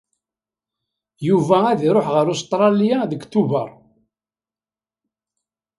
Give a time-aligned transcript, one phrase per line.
[1.27, 3.69] Yuba ad iruḥ ɣer Ustṛalya deg Tubeṛ.